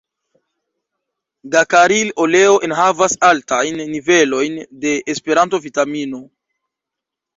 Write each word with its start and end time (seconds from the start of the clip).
Gakaril-oleo 1.55 2.55
enhavas 2.67 3.17
altajn 3.29 3.77
nivelojn 3.93 4.57
de 4.87 4.95
E-vitamino. 5.15 6.23